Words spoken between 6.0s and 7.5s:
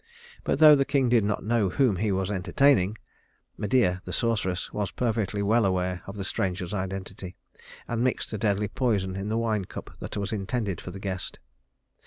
of the stranger's identity,